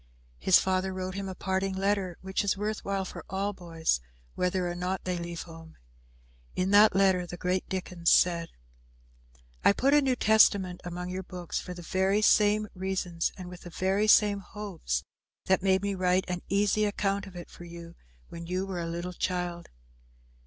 His 0.39 0.57
father 0.59 0.91
wrote 0.95 1.13
him 1.13 1.29
a 1.29 1.35
parting 1.35 1.75
letter, 1.75 2.17
which 2.21 2.43
is 2.43 2.57
worth 2.57 2.83
while 2.83 3.05
for 3.05 3.23
all 3.29 3.53
boys, 3.53 4.01
whether 4.33 4.67
or 4.67 4.73
no 4.73 4.97
they 5.03 5.15
leave 5.19 5.43
home. 5.43 5.77
In 6.55 6.71
that 6.71 6.95
letter 6.95 7.27
the 7.27 7.37
great 7.37 7.69
Dickens 7.69 8.09
said, 8.09 8.49
"I 9.63 9.73
put 9.73 9.93
a 9.93 10.01
New 10.01 10.15
Testament 10.15 10.81
among 10.83 11.11
your 11.11 11.21
books 11.21 11.59
for 11.59 11.75
the 11.75 11.83
very 11.83 12.23
same 12.23 12.67
reasons 12.73 13.31
and 13.37 13.47
with 13.47 13.61
the 13.61 13.69
very 13.69 14.07
same 14.07 14.39
hopes 14.39 15.03
that 15.45 15.61
made 15.61 15.83
me 15.83 15.93
write 15.93 16.25
an 16.27 16.41
easy 16.49 16.85
account 16.85 17.27
of 17.27 17.35
it 17.35 17.51
for 17.51 17.65
you 17.65 17.93
when 18.27 18.47
you 18.47 18.65
were 18.65 18.79
a 18.81 18.87
little 18.87 19.13
child. 19.13 19.69